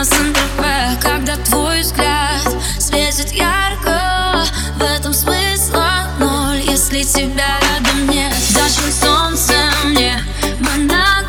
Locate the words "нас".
0.00-0.08